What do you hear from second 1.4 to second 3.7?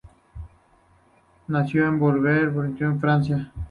Nació en Boulogne-Billancourt, Francia.